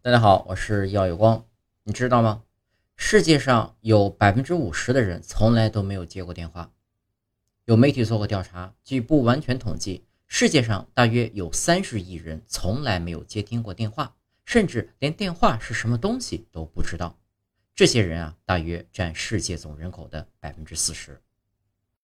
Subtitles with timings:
[0.00, 1.44] 大家好，我是耀有光。
[1.82, 2.44] 你知道吗？
[2.96, 6.70] 世界上有百分之五十的人从来都没有接过电话。
[7.64, 14.14] 有媒体做过调查，据不完全统计，世界上大约有三十亿人从来没有接听过电话，
[14.44, 17.18] 甚至连电话是什么东西都不知道。
[17.74, 21.20] 这些人啊，大约占世界总人口的百分之四十。